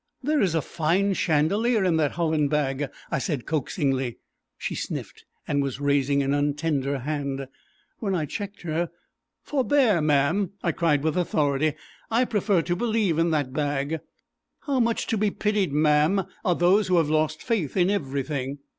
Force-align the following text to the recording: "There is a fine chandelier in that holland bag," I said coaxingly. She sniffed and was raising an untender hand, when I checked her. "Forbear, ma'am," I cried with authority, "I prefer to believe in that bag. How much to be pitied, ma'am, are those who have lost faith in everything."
"There 0.23 0.41
is 0.41 0.55
a 0.55 0.63
fine 0.63 1.13
chandelier 1.13 1.83
in 1.83 1.97
that 1.97 2.13
holland 2.13 2.49
bag," 2.49 2.89
I 3.11 3.19
said 3.19 3.45
coaxingly. 3.45 4.17
She 4.57 4.73
sniffed 4.73 5.25
and 5.47 5.61
was 5.61 5.79
raising 5.79 6.23
an 6.23 6.33
untender 6.33 6.97
hand, 7.03 7.47
when 7.99 8.15
I 8.15 8.25
checked 8.25 8.63
her. 8.63 8.89
"Forbear, 9.43 10.01
ma'am," 10.01 10.53
I 10.63 10.71
cried 10.71 11.03
with 11.03 11.15
authority, 11.15 11.75
"I 12.09 12.25
prefer 12.25 12.63
to 12.63 12.75
believe 12.75 13.19
in 13.19 13.29
that 13.29 13.53
bag. 13.53 13.99
How 14.61 14.79
much 14.79 15.05
to 15.05 15.17
be 15.19 15.29
pitied, 15.29 15.71
ma'am, 15.71 16.23
are 16.43 16.55
those 16.55 16.87
who 16.87 16.97
have 16.97 17.11
lost 17.11 17.43
faith 17.43 17.77
in 17.77 17.91
everything." 17.91 18.57